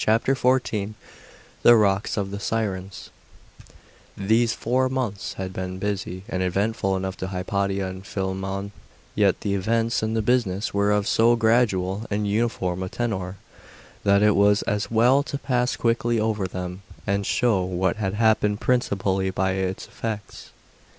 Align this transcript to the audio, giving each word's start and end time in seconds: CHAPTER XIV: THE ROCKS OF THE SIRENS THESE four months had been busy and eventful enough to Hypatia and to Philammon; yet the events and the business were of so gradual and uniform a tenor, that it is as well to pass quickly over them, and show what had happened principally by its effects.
CHAPTER 0.03 0.33
XIV: 0.33 0.95
THE 1.61 1.75
ROCKS 1.75 2.17
OF 2.17 2.31
THE 2.31 2.39
SIRENS 2.39 3.11
THESE 4.17 4.53
four 4.53 4.89
months 4.89 5.33
had 5.33 5.53
been 5.53 5.77
busy 5.77 6.23
and 6.27 6.41
eventful 6.41 6.95
enough 6.97 7.15
to 7.17 7.27
Hypatia 7.27 7.85
and 7.85 8.03
to 8.03 8.09
Philammon; 8.09 8.71
yet 9.13 9.41
the 9.41 9.53
events 9.53 10.01
and 10.01 10.17
the 10.17 10.23
business 10.23 10.73
were 10.73 10.89
of 10.89 11.07
so 11.07 11.35
gradual 11.35 12.07
and 12.09 12.25
uniform 12.27 12.81
a 12.81 12.89
tenor, 12.89 13.35
that 14.03 14.23
it 14.23 14.35
is 14.35 14.63
as 14.63 14.89
well 14.89 15.21
to 15.21 15.37
pass 15.37 15.75
quickly 15.75 16.19
over 16.19 16.47
them, 16.47 16.81
and 17.05 17.23
show 17.27 17.61
what 17.63 17.97
had 17.97 18.15
happened 18.15 18.59
principally 18.59 19.29
by 19.29 19.51
its 19.51 19.85
effects. 19.85 20.49